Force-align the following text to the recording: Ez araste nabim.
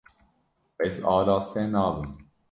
Ez 0.79 1.01
araste 1.03 1.67
nabim. 1.71 2.31